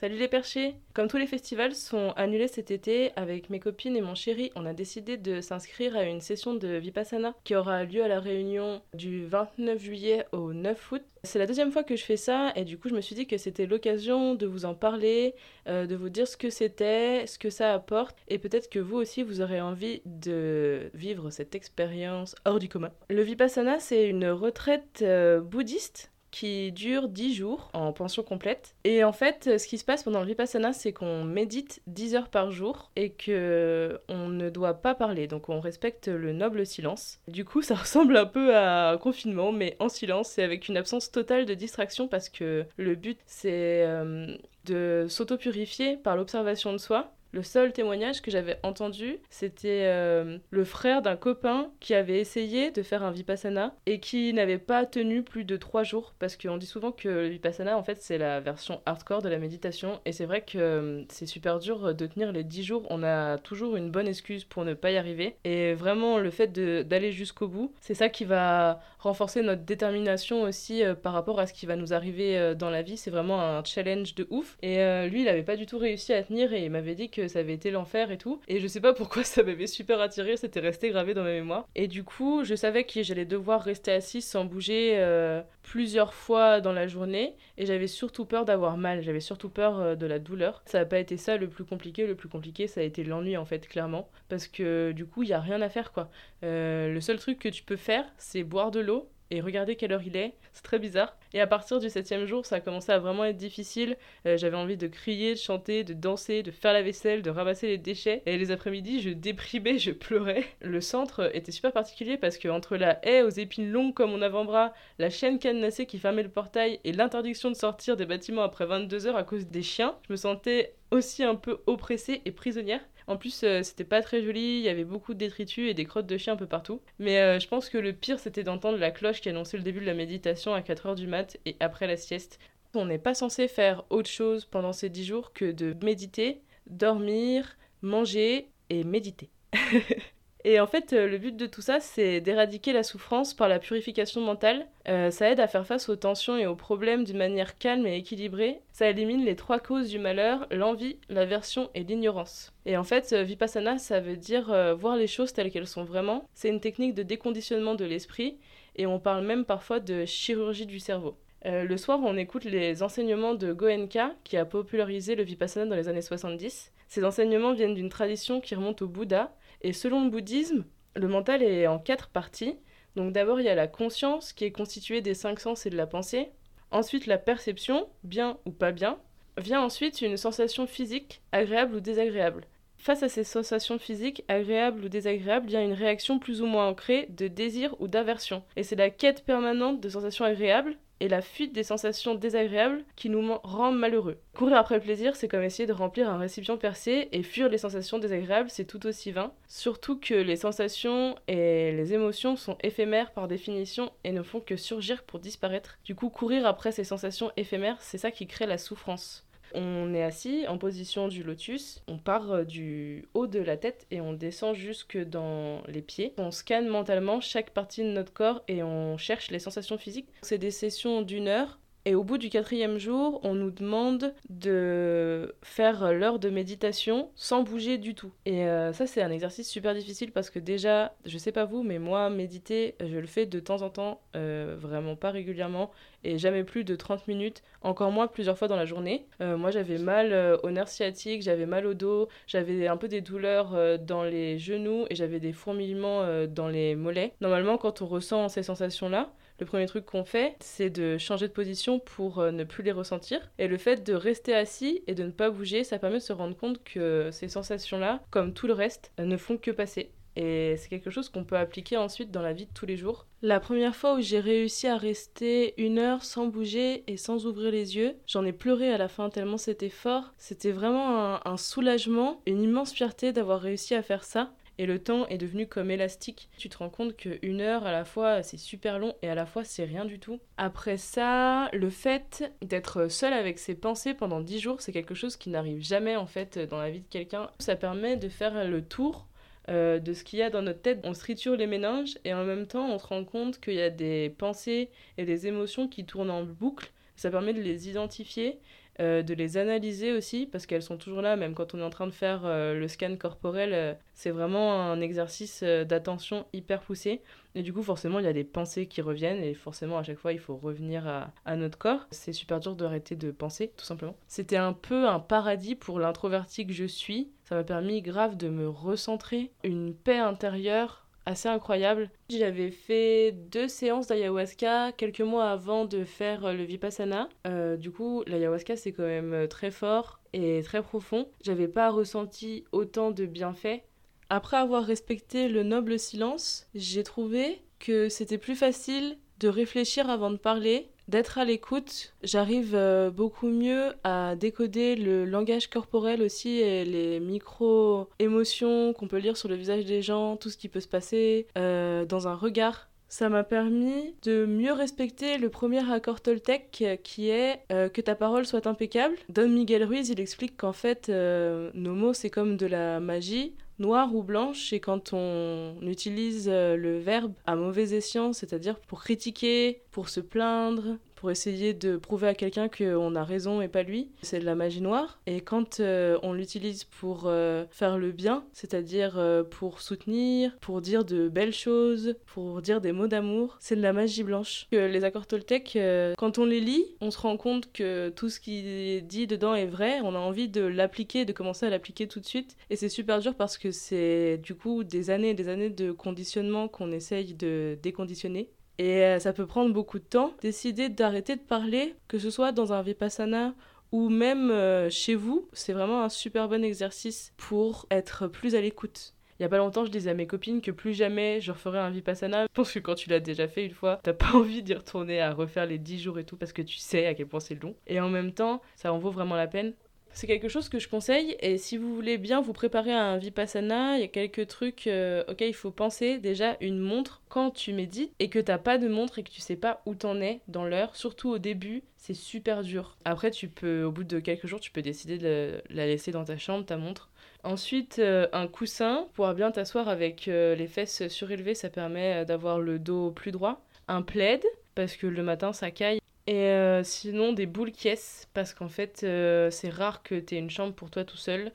[0.00, 4.00] Salut les perchés Comme tous les festivals sont annulés cet été, avec mes copines et
[4.00, 8.04] mon chéri, on a décidé de s'inscrire à une session de Vipassana qui aura lieu
[8.04, 11.02] à la Réunion du 29 juillet au 9 août.
[11.24, 13.26] C'est la deuxième fois que je fais ça et du coup je me suis dit
[13.26, 15.34] que c'était l'occasion de vous en parler,
[15.66, 18.98] euh, de vous dire ce que c'était, ce que ça apporte et peut-être que vous
[18.98, 22.92] aussi vous aurez envie de vivre cette expérience hors du commun.
[23.10, 28.74] Le Vipassana c'est une retraite euh, bouddhiste qui dure 10 jours en pension complète.
[28.84, 32.28] Et en fait, ce qui se passe pendant le Vipassana, c'est qu'on médite 10 heures
[32.28, 35.26] par jour et que on ne doit pas parler.
[35.26, 37.20] Donc on respecte le noble silence.
[37.28, 40.76] Du coup, ça ressemble un peu à un confinement, mais en silence et avec une
[40.76, 46.78] absence totale de distraction parce que le but, c'est euh, de s'auto-purifier par l'observation de
[46.78, 52.20] soi le seul témoignage que j'avais entendu, c'était euh, le frère d'un copain qui avait
[52.20, 56.36] essayé de faire un vipassana et qui n'avait pas tenu plus de trois jours parce
[56.36, 60.00] qu'on dit souvent que le vipassana, en fait, c'est la version hardcore de la méditation
[60.06, 62.86] et c'est vrai que euh, c'est super dur de tenir les dix jours.
[62.90, 66.52] On a toujours une bonne excuse pour ne pas y arriver et vraiment le fait
[66.52, 71.46] d'aller jusqu'au bout, c'est ça qui va renforcer notre détermination aussi euh, par rapport à
[71.46, 72.96] ce qui va nous arriver dans la vie.
[72.96, 74.76] C'est vraiment un challenge de ouf et
[75.08, 77.40] lui, il n'avait pas du tout réussi à tenir et il m'avait dit que ça
[77.40, 78.40] avait été l'enfer et tout.
[78.46, 81.66] Et je sais pas pourquoi ça m'avait super attiré, c'était resté gravé dans ma mémoire.
[81.74, 86.60] Et du coup, je savais que j'allais devoir rester assise sans bouger euh, plusieurs fois
[86.60, 87.34] dans la journée.
[87.56, 90.62] Et j'avais surtout peur d'avoir mal, j'avais surtout peur euh, de la douleur.
[90.66, 93.36] Ça n'a pas été ça le plus compliqué, le plus compliqué ça a été l'ennui
[93.36, 94.08] en fait, clairement.
[94.28, 96.10] Parce que du coup, il y a rien à faire quoi.
[96.44, 99.92] Euh, le seul truc que tu peux faire, c'est boire de l'eau et regardez quelle
[99.92, 100.34] heure il est.
[100.52, 101.16] C'est très bizarre.
[101.34, 103.96] Et à partir du septième jour, ça a commencé à vraiment être difficile.
[104.26, 107.66] Euh, j'avais envie de crier, de chanter, de danser, de faire la vaisselle, de ramasser
[107.66, 108.22] les déchets.
[108.26, 110.44] Et les après-midi, je déprimais, je pleurais.
[110.60, 114.22] Le centre était super particulier parce que entre la haie aux épines longues comme mon
[114.22, 118.66] avant-bras, la chaîne cadenassée qui fermait le portail et l'interdiction de sortir des bâtiments après
[118.66, 122.80] 22 heures à cause des chiens, je me sentais aussi un peu oppressée et prisonnière.
[123.08, 125.86] En plus, euh, c'était pas très joli, il y avait beaucoup de détritus et des
[125.86, 126.82] crottes de chiens un peu partout.
[126.98, 129.80] Mais euh, je pense que le pire, c'était d'entendre la cloche qui annonçait le début
[129.80, 132.38] de la méditation à 4h du mat et après la sieste.
[132.74, 137.56] On n'est pas censé faire autre chose pendant ces 10 jours que de méditer, dormir,
[137.80, 139.30] manger et méditer.
[140.50, 143.58] Et en fait, euh, le but de tout ça, c'est d'éradiquer la souffrance par la
[143.58, 144.66] purification mentale.
[144.88, 147.98] Euh, ça aide à faire face aux tensions et aux problèmes d'une manière calme et
[147.98, 148.62] équilibrée.
[148.72, 152.54] Ça élimine les trois causes du malheur, l'envie, l'aversion et l'ignorance.
[152.64, 154.46] Et en fait, euh, Vipassana, ça veut dire
[154.78, 156.26] voir les choses telles qu'elles sont vraiment.
[156.32, 158.38] C'est une technique de déconditionnement de l'esprit
[158.76, 161.18] et on parle même parfois de chirurgie du cerveau.
[161.44, 165.88] le soir, on écoute les enseignements de Goenka, qui a popularisé le Vipassana dans les
[165.88, 166.72] années 70.
[166.88, 169.30] Ces enseignements viennent d'une tradition qui remonte au Bouddha,
[169.62, 170.64] et selon le bouddhisme,
[170.94, 172.56] le mental est en quatre parties.
[172.96, 175.76] Donc d'abord, il y a la conscience qui est constituée des cinq sens et de
[175.76, 176.30] la pensée.
[176.70, 178.98] Ensuite, la perception, bien ou pas bien.
[179.36, 182.46] Vient ensuite une sensation physique, agréable ou désagréable.
[182.76, 186.46] Face à ces sensations physiques, agréables ou désagréables, il y a une réaction plus ou
[186.46, 188.42] moins ancrée de désir ou d'aversion.
[188.56, 193.10] Et c'est la quête permanente de sensations agréables et la fuite des sensations désagréables qui
[193.10, 194.18] nous rendent malheureux.
[194.34, 197.58] Courir après le plaisir, c'est comme essayer de remplir un récipient percé et fuir les
[197.58, 199.32] sensations désagréables, c'est tout aussi vain.
[199.46, 204.56] Surtout que les sensations et les émotions sont éphémères par définition et ne font que
[204.56, 205.78] surgir pour disparaître.
[205.84, 209.27] Du coup, courir après ces sensations éphémères, c'est ça qui crée la souffrance.
[209.54, 213.86] On est assis en position du lotus, on part euh, du haut de la tête
[213.90, 216.14] et on descend jusque dans les pieds.
[216.18, 220.08] On scanne mentalement chaque partie de notre corps et on cherche les sensations physiques.
[220.22, 221.58] C'est des sessions d'une heure
[221.88, 227.42] et au bout du quatrième jour, on nous demande de faire l'heure de méditation sans
[227.42, 228.12] bouger du tout.
[228.26, 231.62] Et euh, ça, c'est un exercice super difficile parce que déjà, je sais pas vous,
[231.62, 235.70] mais moi, méditer, je le fais de temps en temps, euh, vraiment pas régulièrement,
[236.04, 239.06] et jamais plus de 30 minutes, encore moins plusieurs fois dans la journée.
[239.20, 243.00] Euh, moi, j'avais mal au nerf sciatique, j'avais mal au dos, j'avais un peu des
[243.00, 247.14] douleurs dans les genoux et j'avais des fourmillements dans les mollets.
[247.20, 251.32] Normalement, quand on ressent ces sensations-là, le premier truc qu'on fait, c'est de changer de
[251.32, 253.20] position pour euh, ne plus les ressentir.
[253.38, 256.12] Et le fait de rester assis et de ne pas bouger, ça permet de se
[256.12, 259.92] rendre compte que ces sensations-là, comme tout le reste, ne font que passer.
[260.18, 263.06] Et c'est quelque chose qu'on peut appliquer ensuite dans la vie de tous les jours.
[263.22, 267.52] La première fois où j'ai réussi à rester une heure sans bouger et sans ouvrir
[267.52, 270.12] les yeux, j'en ai pleuré à la fin tellement c'était fort.
[270.18, 275.06] C'était vraiment un, soulagement, une immense fierté d'avoir réussi à faire ça et le temps
[275.06, 276.30] est devenu comme élastique.
[276.36, 279.24] Tu te rends compte qu'une heure à la fois c'est super long et à la
[279.24, 280.18] fois c'est rien du tout.
[280.36, 285.16] Après ça, le fait d'être seul avec ses pensées pendant 10 jours, c'est quelque chose
[285.16, 287.30] qui n'arrive jamais en fait dans la vie de quelqu'un.
[287.38, 289.06] Ça permet de faire le tour
[289.48, 290.80] euh, de ce qu'il y a dans notre tête.
[290.84, 291.04] On se
[291.36, 294.70] les méninges et en même temps on se rend compte qu'il y a des pensées
[294.98, 296.70] et des émotions qui tournent en boucle.
[296.98, 298.38] Ça permet de les identifier
[298.80, 301.70] euh, de les analyser aussi, parce qu'elles sont toujours là, même quand on est en
[301.70, 307.02] train de faire euh, le scan corporel, euh, c'est vraiment un exercice d'attention hyper poussé.
[307.34, 309.98] Et du coup, forcément, il y a des pensées qui reviennent, et forcément, à chaque
[309.98, 311.88] fois, il faut revenir à, à notre corps.
[311.90, 313.96] C'est super dur d'arrêter de penser, tout simplement.
[314.06, 317.10] C'était un peu un paradis pour l'introverti que je suis.
[317.24, 321.90] Ça m'a permis grave de me recentrer, une paix intérieure assez incroyable.
[322.10, 327.08] J'avais fait deux séances d'ayahuasca quelques mois avant de faire euh, le vipassana.
[327.26, 331.08] Euh, du coup, l'ayahuasca c'est quand même euh, très fort et très profond.
[331.24, 333.62] J'avais pas ressenti autant de bienfaits.
[334.10, 340.10] Après avoir respecté le noble silence, j'ai trouvé que c'était plus facile de réfléchir avant
[340.10, 346.40] de parler d'être à l'écoute, j'arrive euh, beaucoup mieux à décoder le langage corporel aussi
[346.40, 350.60] et les micro-émotions qu'on peut lire sur le visage des gens, tout ce qui peut
[350.60, 352.68] se passer euh, dans un regard.
[352.90, 356.50] Ça m'a permis de mieux respecter le premier accord Toltec
[356.82, 358.94] qui est euh, que ta parole soit impeccable.
[359.10, 363.94] Don Miguel Ruiz, il explique qu'en fait, nos mots, c'est comme de la magie noire
[363.94, 369.88] ou blanche, et quand on utilise le verbe à mauvais escient, c'est-à-dire pour critiquer, pour
[369.88, 373.88] se plaindre, pour essayer de prouver à quelqu'un qu'on a raison et pas lui.
[374.02, 374.98] C'est de la magie noire.
[375.06, 380.60] Et quand euh, on l'utilise pour euh, faire le bien, c'est-à-dire euh, pour soutenir, pour
[380.60, 384.48] dire de belles choses, pour dire des mots d'amour, c'est de la magie blanche.
[384.50, 385.56] les accords Toltec,
[385.96, 389.36] quand on les lit, on se rend compte que tout ce qui est dit dedans
[389.36, 389.80] est vrai.
[389.84, 392.36] On a envie de l'appliquer, de commencer à l'appliquer tout de suite.
[392.50, 395.70] Et c'est super dur parce que c'est du coup des années et des années de
[395.70, 398.30] conditionnement qu'on essaye de déconditionner.
[398.58, 400.12] Et euh, ça peut prendre beaucoup de temps.
[400.20, 403.34] Décider d'arrêter de parler, que ce soit dans un vipassana
[403.70, 408.40] ou même euh, chez vous, c'est vraiment un super bon exercice pour être plus à
[408.40, 408.94] l'écoute.
[409.18, 411.58] Il y a pas longtemps, je disais à mes copines que plus jamais je referais
[411.58, 412.22] un vipassana.
[412.22, 415.00] Je pense que quand tu l'as déjà fait une fois, t'as pas envie d'y retourner
[415.00, 417.40] à refaire les 10 jours et tout parce que tu sais à quel point c'est
[417.42, 417.56] long.
[417.66, 419.54] Et en même temps, ça en vaut vraiment la peine.
[419.92, 422.98] C'est quelque chose que je conseille et si vous voulez bien vous préparer à un
[422.98, 425.98] vipassana, il y a quelques trucs euh, auxquels il faut penser.
[425.98, 429.20] Déjà, une montre quand tu médites et que t'as pas de montre et que tu
[429.20, 432.76] sais pas où t'en es dans l'heure, surtout au début, c'est super dur.
[432.84, 436.04] Après, tu peux, au bout de quelques jours, tu peux décider de la laisser dans
[436.04, 436.90] ta chambre, ta montre.
[437.24, 442.38] Ensuite, euh, un coussin, pour bien t'asseoir avec euh, les fesses surélevées, ça permet d'avoir
[442.38, 443.44] le dos plus droit.
[443.66, 444.24] Un plaid,
[444.54, 448.80] parce que le matin ça caille et euh, sinon, des boules caisses, parce qu'en fait,
[448.82, 451.30] euh, c'est rare que tu aies une chambre pour toi tout seul.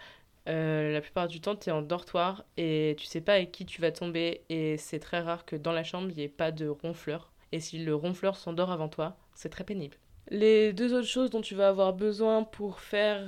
[0.50, 3.68] Euh, la plupart du temps, tu es en dortoir et tu sais pas avec qui
[3.68, 4.42] tu vas tomber.
[4.50, 7.32] Et c'est très rare que dans la chambre, il n'y ait pas de ronfleur.
[7.52, 9.96] Et si le ronfleur s'endort avant toi, c'est très pénible.
[10.30, 13.22] Les deux autres choses dont tu vas avoir besoin pour faire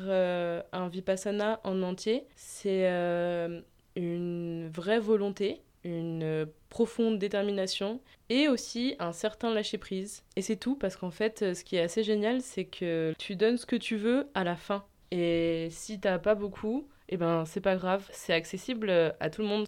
[0.71, 2.87] un vipassana en entier, c'est
[3.95, 10.23] une vraie volonté une profonde détermination et aussi un certain lâcher-prise.
[10.35, 13.57] Et c'est tout parce qu'en fait, ce qui est assez génial, c'est que tu donnes
[13.57, 14.83] ce que tu veux à la fin.
[15.11, 19.47] Et si t'as pas beaucoup, eh ben c'est pas grave, c'est accessible à tout le
[19.47, 19.67] monde.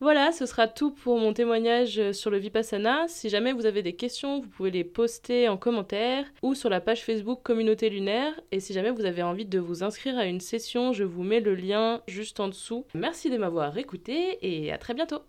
[0.00, 3.08] Voilà, ce sera tout pour mon témoignage sur le Vipassana.
[3.08, 6.80] Si jamais vous avez des questions, vous pouvez les poster en commentaire ou sur la
[6.80, 8.32] page Facebook Communauté Lunaire.
[8.52, 11.40] Et si jamais vous avez envie de vous inscrire à une session, je vous mets
[11.40, 12.84] le lien juste en dessous.
[12.94, 15.22] Merci de m'avoir écouté et à très bientôt.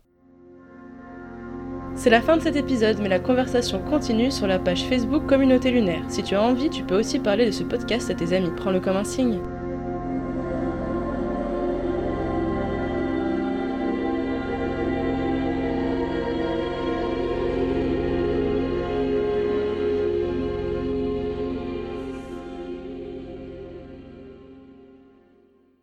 [1.96, 5.72] C'est la fin de cet épisode, mais la conversation continue sur la page Facebook Communauté
[5.72, 6.06] Lunaire.
[6.10, 8.52] Si tu as envie, tu peux aussi parler de ce podcast à tes amis.
[8.56, 9.40] Prends-le comme un signe.